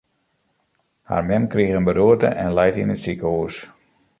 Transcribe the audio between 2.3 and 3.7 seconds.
en leit yn it sikehús.